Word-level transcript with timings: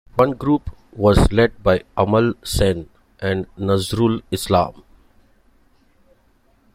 One 0.15 0.31
group 0.31 0.75
was 0.93 1.31
led 1.31 1.61
by 1.61 1.83
Amal 1.95 2.33
Sen 2.41 2.89
and 3.19 3.45
Nazrul 3.55 4.23
Islam. 4.31 4.81